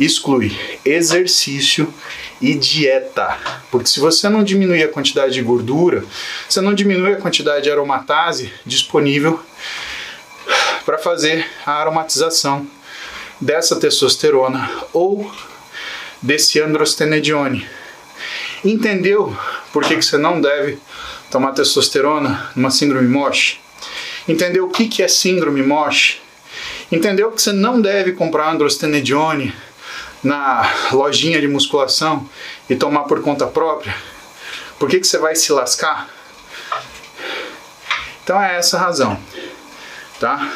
[0.00, 1.92] exclui exercício
[2.40, 3.38] e dieta.
[3.70, 6.04] Porque se você não diminuir a quantidade de gordura,
[6.48, 9.40] você não diminui a quantidade de aromatase disponível
[10.84, 12.66] para fazer a aromatização
[13.40, 15.30] dessa testosterona ou
[16.22, 17.68] desse androstenedione.
[18.64, 19.36] Entendeu
[19.72, 20.78] por que, que você não deve
[21.30, 23.58] tomar testosterona numa síndrome MOSH?
[24.28, 26.20] Entendeu o que, que é síndrome MOSH?
[26.92, 29.52] Entendeu que você não deve comprar androstenedione
[30.22, 32.28] na lojinha de musculação
[32.70, 33.94] e tomar por conta própria?
[34.78, 36.08] Por que, que você vai se lascar?
[38.22, 39.18] Então é essa a razão,
[40.20, 40.52] tá?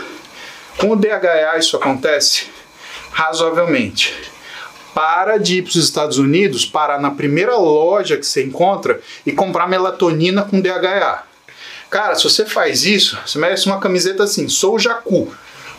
[0.77, 2.47] Com o DHA isso acontece
[3.11, 4.36] razoavelmente.
[4.97, 9.33] Para de ir para os Estados Unidos, parar na primeira loja que você encontra e
[9.33, 11.23] comprar melatonina com DHA.
[11.91, 15.31] Cara, se você faz isso, você merece uma camiseta assim, sou Jacu,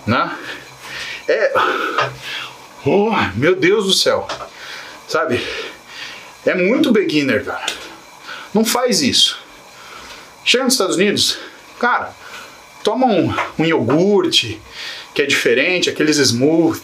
[0.05, 0.37] né?
[1.27, 1.51] É.
[2.85, 4.27] Oh, meu Deus do céu.
[5.07, 5.43] Sabe?
[6.45, 7.65] É muito beginner, cara.
[8.53, 9.39] Não faz isso.
[10.45, 11.39] Chega nos Estados Unidos,
[11.79, 12.13] cara,
[12.83, 14.61] toma um, um iogurte
[15.15, 16.79] que é diferente, aqueles smooth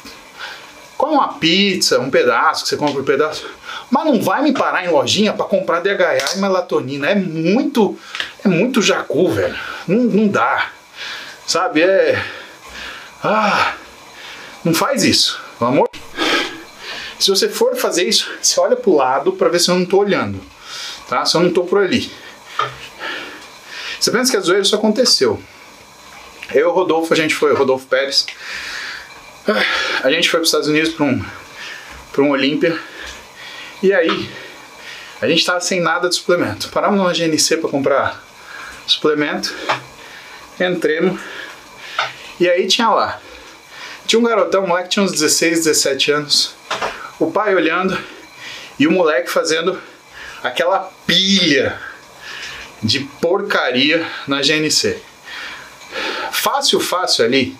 [1.04, 3.46] Come uma pizza, um pedaço que você compra um pedaço.
[3.92, 7.10] Mas não vai me parar em lojinha para comprar DHA e melatonina.
[7.10, 8.00] É muito.
[8.42, 9.54] É muito jacu, velho.
[9.86, 10.70] Não, não dá.
[11.46, 11.82] Sabe?
[11.82, 12.24] É.
[13.22, 13.74] Ah.
[14.64, 15.42] Não faz isso.
[15.60, 15.90] Pelo amor.
[17.20, 19.98] Se você for fazer isso, você olha pro lado para ver se eu não tô
[19.98, 20.40] olhando.
[21.10, 21.26] Tá?
[21.26, 22.10] Se eu não tô por ali.
[24.00, 25.38] Você pensa que a zoeira isso aconteceu.
[26.54, 28.26] Eu Rodolfo, a gente foi, Rodolfo Pérez,
[30.04, 31.26] a gente foi para os Estados Unidos para um,
[32.12, 32.80] para um Olímpia.
[33.82, 34.30] E aí,
[35.22, 36.70] a gente estava sem nada de suplemento.
[36.70, 38.24] Paramos numa GNC para comprar
[38.88, 39.54] suplemento.
[40.60, 41.20] Entremos.
[42.40, 43.22] E aí tinha lá.
[44.06, 46.56] Tinha um garotão, um moleque tinha uns 16, 17 anos.
[47.20, 47.98] O pai olhando
[48.80, 49.80] e o moleque fazendo
[50.42, 51.80] aquela pilha
[52.82, 55.02] de porcaria na GNC.
[56.32, 57.58] Fácil, fácil ali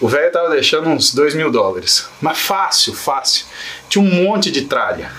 [0.00, 2.08] o velho tava deixando uns 2 mil dólares.
[2.20, 3.46] Mas fácil, fácil.
[3.88, 5.10] Tinha um monte de tralha.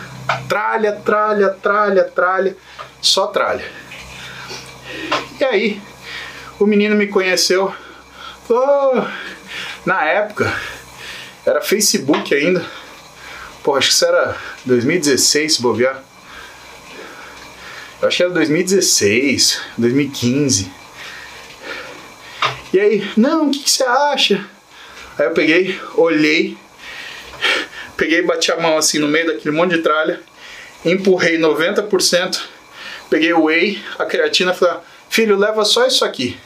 [0.47, 2.55] Tralha, tralha, tralha, tralha.
[3.01, 3.65] Só tralha.
[5.39, 5.81] E aí,
[6.59, 7.73] o menino me conheceu.
[8.49, 9.01] Oh,
[9.85, 10.53] na época,
[11.45, 12.65] era Facebook ainda.
[13.63, 16.01] Pô, acho que isso era 2016, se bobear.
[18.01, 20.71] Eu acho que era 2016, 2015.
[22.71, 24.45] E aí, não, o que, que você acha?
[25.19, 26.57] Aí eu peguei, olhei,
[27.97, 30.21] peguei bati a mão assim no meio daquele monte de tralha,
[30.85, 32.41] empurrei 90%,
[33.09, 34.77] peguei o whey, a creatina falei,
[35.09, 36.39] filho, leva só isso aqui.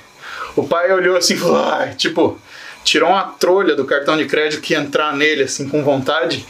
[0.55, 1.63] O pai olhou assim falou,
[1.95, 2.41] tipo,
[2.83, 6.43] tirou uma trolha do cartão de crédito que ia entrar nele assim com vontade.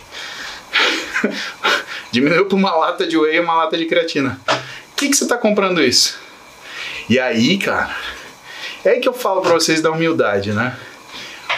[2.10, 4.40] Diminuiu para uma lata de whey e uma lata de creatina.
[4.96, 6.18] Que, que você está comprando isso?
[7.10, 7.94] E aí, cara,
[8.86, 10.78] é aí que eu falo para vocês da humildade, né?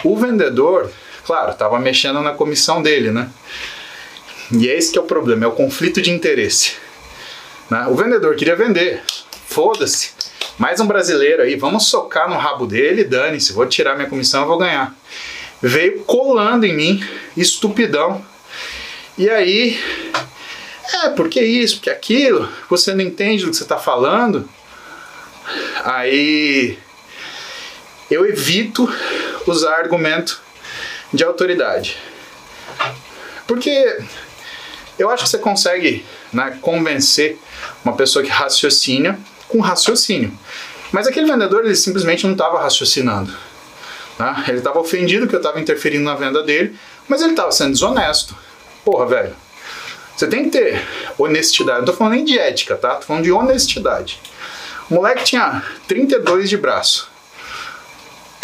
[0.06, 0.88] O vendedor,
[1.24, 3.28] claro, estava mexendo na comissão dele, né?
[4.52, 6.74] E é esse que é o problema, é o conflito de interesse.
[7.68, 7.88] Né?
[7.88, 9.02] O vendedor queria vender,
[9.48, 10.10] foda-se.
[10.56, 14.46] Mais um brasileiro aí, vamos socar no rabo dele, dane-se, vou tirar minha comissão, eu
[14.46, 14.96] vou ganhar.
[15.60, 17.04] Veio colando em mim,
[17.36, 18.24] estupidão.
[19.18, 19.76] E aí,
[21.02, 24.48] é, porque isso, porque aquilo, você não entende do que você está falando.
[25.84, 26.78] Aí
[28.08, 28.88] eu evito
[29.50, 30.40] usar argumento
[31.12, 31.96] de autoridade.
[33.46, 33.98] Porque
[34.98, 37.38] eu acho que você consegue né, convencer
[37.84, 40.36] uma pessoa que raciocina com raciocínio.
[40.90, 43.32] Mas aquele vendedor ele simplesmente não estava raciocinando.
[44.16, 44.44] Tá?
[44.48, 48.36] Ele estava ofendido que eu estava interferindo na venda dele, mas ele estava sendo desonesto.
[48.84, 49.36] Porra, velho.
[50.16, 50.82] Você tem que ter
[51.18, 51.80] honestidade.
[51.80, 52.94] Não tô falando nem de ética, tá?
[52.94, 54.18] Tô falando de honestidade.
[54.90, 57.10] O moleque tinha 32 de braço.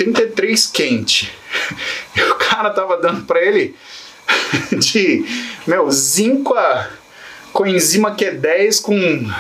[0.05, 1.33] 33 quente.
[2.15, 3.75] E o cara tava dando pra ele
[4.79, 5.25] de,
[5.67, 6.91] meu, zinco a
[7.53, 9.31] coenzima Q10 com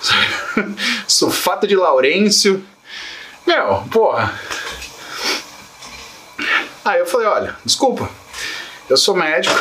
[1.08, 2.64] sulfato de laurêncio.
[3.44, 4.32] Meu, porra.
[6.84, 8.08] Aí eu falei, olha, desculpa,
[8.88, 9.60] eu sou médico,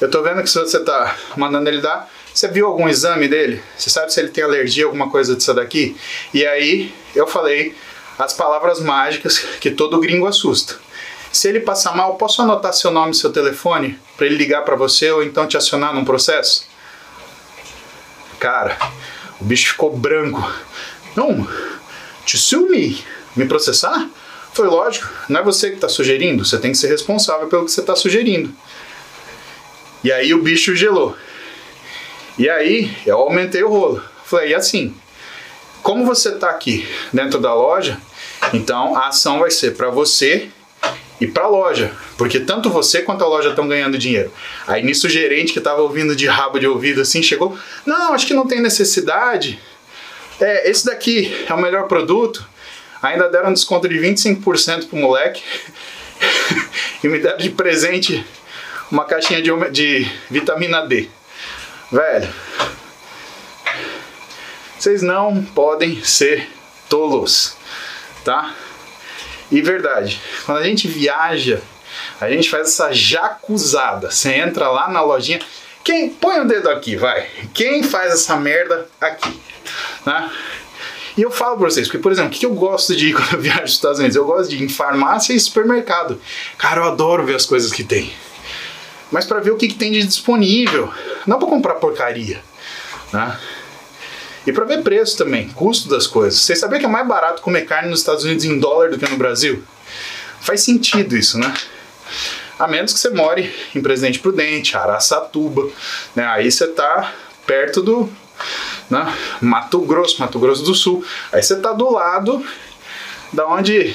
[0.00, 2.08] eu tô vendo que você tá mandando ele dar.
[2.32, 3.60] Você viu algum exame dele?
[3.76, 5.96] Você sabe se ele tem alergia alguma coisa disso daqui?
[6.32, 7.74] E aí eu falei
[8.20, 10.76] as palavras mágicas que todo gringo assusta.
[11.32, 14.76] Se ele passar mal, posso anotar seu nome e seu telefone para ele ligar para
[14.76, 16.66] você ou então te acionar num processo?
[18.38, 18.76] Cara,
[19.40, 20.52] o bicho ficou branco.
[21.16, 21.48] Não,
[22.26, 23.04] te sue me?
[23.34, 24.08] Me processar?
[24.52, 27.70] Foi lógico, não é você que está sugerindo, você tem que ser responsável pelo que
[27.70, 28.52] você está sugerindo.
[30.02, 31.16] E aí o bicho gelou.
[32.36, 34.02] E aí eu aumentei o rolo.
[34.24, 34.94] Falei, e assim,
[35.82, 38.00] como você está aqui dentro da loja,
[38.52, 40.48] então a ação vai ser para você
[41.20, 44.32] e para a loja, porque tanto você quanto a loja estão ganhando dinheiro.
[44.66, 48.26] Aí nisso o gerente que estava ouvindo de rabo de ouvido assim chegou, não, acho
[48.26, 49.60] que não tem necessidade.
[50.40, 52.48] É, esse daqui é o melhor produto.
[53.02, 55.42] Ainda deram desconto de 25% pro moleque
[57.04, 58.24] e me deram de presente
[58.90, 61.08] uma caixinha de, de vitamina D.
[61.92, 62.28] Velho,
[64.78, 66.48] vocês não podem ser
[66.88, 67.56] tolos,
[68.24, 68.54] tá?
[69.50, 71.60] E verdade, quando a gente viaja,
[72.20, 74.10] a gente faz essa jacuzada.
[74.10, 75.40] Você entra lá na lojinha.
[75.82, 77.26] Quem põe o dedo aqui, vai?
[77.52, 79.40] Quem faz essa merda aqui,
[80.06, 80.30] né?
[81.16, 83.32] E eu falo pra vocês, porque, por exemplo, o que eu gosto de ir quando
[83.32, 84.16] eu viajo nos Estados Unidos?
[84.16, 86.20] Eu gosto de ir em farmácia e supermercado.
[86.56, 88.12] Cara, eu adoro ver as coisas que tem
[89.10, 90.92] mas para ver o que, que, tem de disponível,
[91.26, 92.40] não para comprar porcaria,
[93.12, 93.38] né?
[94.46, 96.40] E para ver preço também, custo das coisas.
[96.40, 99.08] Vocês sabiam que é mais barato comer carne nos Estados Unidos em dólar do que
[99.08, 99.62] no Brasil?
[100.40, 101.52] Faz sentido isso, né?
[102.58, 105.68] A menos que você more em Presidente Prudente, Araçatuba,
[106.14, 106.24] né?
[106.26, 107.12] Aí você tá
[107.46, 108.10] perto do
[108.90, 109.14] né?
[109.40, 111.04] Mato Grosso, Mato Grosso do Sul.
[111.32, 112.44] Aí você tá do lado
[113.32, 113.94] da onde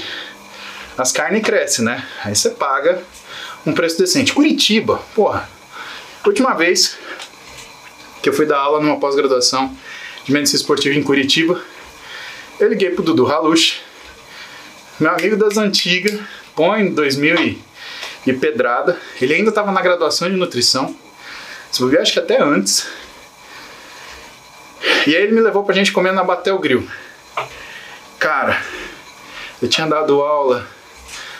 [0.97, 2.08] as carnes crescem, né?
[2.23, 3.03] Aí você paga
[3.65, 4.34] um preço decente.
[4.34, 5.49] Curitiba, porra.
[6.25, 6.97] Última vez
[8.21, 9.75] que eu fui dar aula numa pós-graduação
[10.25, 11.61] de medicina esportiva em Curitiba,
[12.59, 13.81] eu liguei pro Dudu Halush,
[14.99, 16.19] meu amigo das antigas,
[16.55, 17.61] põe 2000 e,
[18.25, 18.99] e pedrada.
[19.21, 20.95] Ele ainda estava na graduação de nutrição,
[21.71, 22.88] se eu acho que até antes.
[25.05, 26.88] E aí ele me levou pra gente comer na Batel Grill.
[28.17, 28.59] Cara,
[29.61, 30.67] eu tinha dado aula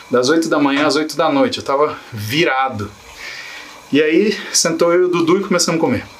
[0.08, 1.58] das 8 da manhã às 8 da noite.
[1.58, 2.90] Eu tava virado.
[3.92, 6.15] E aí sentou eu e o Dudu e começamos a comer.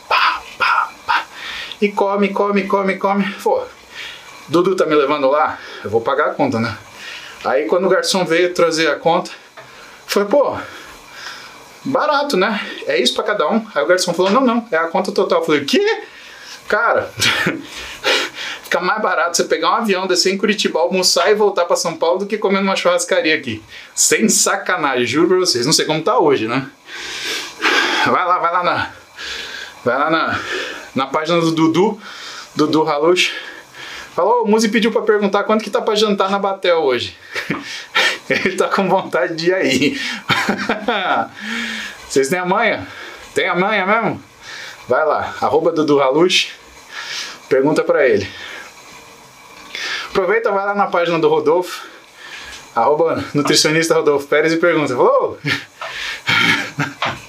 [1.81, 3.33] E come, come, come, come.
[3.43, 3.62] Pô,
[4.49, 5.59] Dudu tá me levando lá?
[5.85, 6.77] Eu vou pagar a conta, né?
[7.45, 9.31] Aí quando o garçom veio trazer a conta,
[10.07, 10.57] foi, pô,
[11.85, 12.61] barato, né?
[12.87, 13.65] É isso para cada um.
[13.75, 15.41] Aí o garçom falou: não, não, é a conta total.
[15.41, 16.03] Eu falei: o quê?
[16.67, 17.11] Cara,
[18.65, 21.95] fica mais barato você pegar um avião, descer em Curitiba, almoçar e voltar para São
[21.95, 23.62] Paulo do que comer numa churrascaria aqui.
[23.95, 25.67] Sem sacanagem, juro pra vocês.
[25.67, 26.69] Não sei como tá hoje, né?
[28.07, 28.91] Vai lá, vai lá na.
[29.85, 30.41] Vai lá na,
[30.97, 32.01] na página do Dudu,
[32.57, 33.33] Dudu Halush.
[34.15, 37.17] Falou, o Muzi pediu para perguntar quanto que tá para jantar na Batel hoje.
[38.29, 40.01] Ele tá com vontade de ir aí.
[42.09, 42.87] Vocês têm a manha?
[43.35, 44.23] Tem a manha mesmo?
[44.89, 46.53] Vai lá, arroba Dudu Halush,
[47.49, 48.29] pergunta para ele.
[50.11, 51.85] Aproveita, vai lá na página do Rodolfo,
[52.75, 55.39] arroba nutricionista Rodolfo Pérez e pergunta, falou?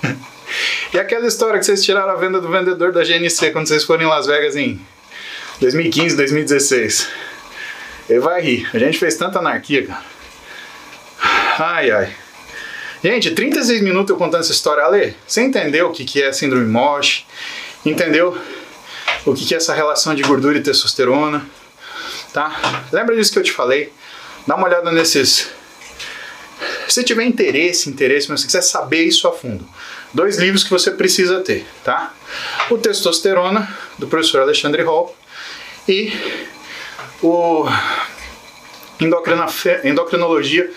[0.98, 4.02] e aquela história que vocês tiraram a venda do vendedor da GNC quando vocês foram
[4.02, 4.82] em Las Vegas em
[5.62, 7.08] 2015, 2016.
[8.10, 8.68] Ele vai rir.
[8.74, 10.04] A gente fez tanta anarquia, cara.
[11.60, 12.16] Ai, ai.
[13.04, 14.84] Gente, 36 minutos eu contando essa história.
[14.84, 17.28] Ale, você entendeu o que, que é síndrome MOSH?
[17.86, 18.36] Entendeu
[19.24, 21.46] o que, que é essa relação de gordura e testosterona?
[22.34, 22.84] tá?
[22.92, 23.94] Lembra disso que eu te falei?
[24.48, 25.52] Dá uma olhada nesses.
[26.88, 29.68] Se tiver interesse, interesse, mas se quiser saber isso a fundo,
[30.14, 32.14] dois livros que você precisa ter, tá?
[32.70, 33.68] O Testosterona,
[33.98, 35.16] do professor Alexandre Hall,
[35.88, 36.12] e
[37.22, 37.66] o
[39.84, 40.72] Endocrinologia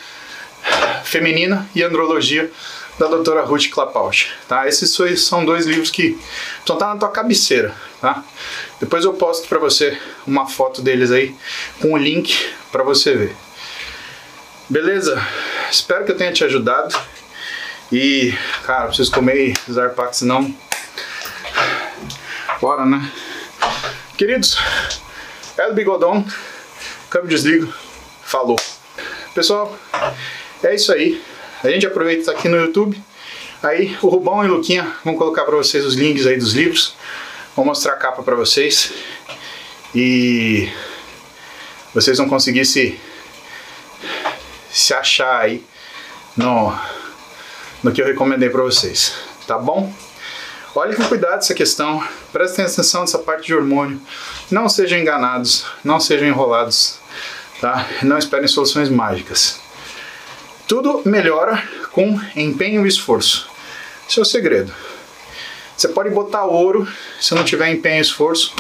[1.04, 2.50] Feminina e Andrologia,
[2.98, 4.68] da doutora Ruth Klapausch, tá?
[4.68, 6.18] Esses são dois livros que
[6.58, 8.22] estão tá na tua cabeceira, tá?
[8.78, 11.34] Depois eu posto para você uma foto deles aí
[11.80, 12.38] com o link
[12.70, 13.36] para você ver.
[14.68, 15.20] Beleza?
[15.70, 16.94] Espero que eu tenha te ajudado.
[17.92, 20.54] E, cara, preciso comer Zarpax, senão...
[22.60, 23.10] Bora, né?
[24.18, 24.58] Queridos,
[25.56, 26.24] é do Bigodon.
[27.08, 27.72] Câmbio desligo.
[28.22, 28.58] Falou.
[29.34, 29.78] Pessoal,
[30.62, 31.22] é isso aí.
[31.64, 33.02] A gente aproveita isso aqui no YouTube.
[33.62, 36.94] Aí o Rubão e o Luquinha vão colocar para vocês os links aí dos livros.
[37.56, 38.92] Vou mostrar a capa para vocês.
[39.94, 40.68] E
[41.94, 42.98] vocês vão conseguir se,
[44.72, 45.64] se achar aí
[46.36, 46.76] no,
[47.82, 49.14] no que eu recomendei para vocês.
[49.46, 49.92] Tá bom?
[50.74, 52.02] Olhe com cuidado essa questão,
[52.32, 54.00] prestem atenção nessa parte de hormônio.
[54.50, 56.98] Não sejam enganados, não sejam enrolados,
[57.60, 57.86] tá?
[58.02, 59.58] Não esperem soluções mágicas.
[60.68, 61.60] Tudo melhora
[61.90, 63.50] com empenho e esforço.
[64.08, 64.72] Esse é o segredo.
[65.76, 66.86] Você pode botar ouro,
[67.20, 68.54] se não tiver empenho e esforço,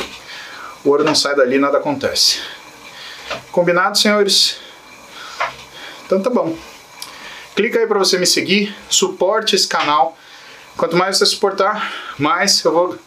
[0.82, 2.40] o ouro não sai dali, nada acontece.
[3.52, 4.56] Combinado, senhores?
[6.10, 6.58] Então tá bom.
[7.54, 10.18] Clica aí para você me seguir, suporte esse canal.
[10.76, 12.98] Quanto mais você suportar, mais eu vou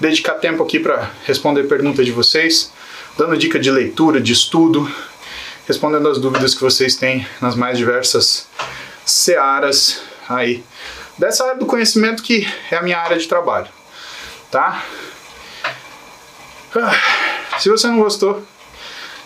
[0.00, 2.72] dedicar tempo aqui para responder perguntas de vocês,
[3.18, 4.90] dando dica de leitura, de estudo,
[5.68, 8.48] respondendo as dúvidas que vocês têm nas mais diversas
[9.04, 10.64] searas aí
[11.18, 13.68] dessa área do conhecimento que é a minha área de trabalho,
[14.50, 14.82] tá?
[16.74, 18.42] Ah, se você não gostou,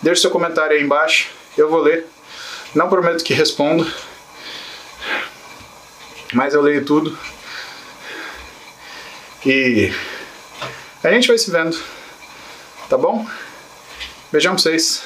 [0.02, 2.08] deixe seu comentário aí embaixo, eu vou ler.
[2.74, 3.90] Não prometo que respondo,
[6.32, 7.18] mas eu leio tudo.
[9.44, 9.92] E
[11.02, 11.76] a gente vai se vendo,
[12.88, 13.26] tá bom?
[14.30, 15.02] Beijão pra vocês.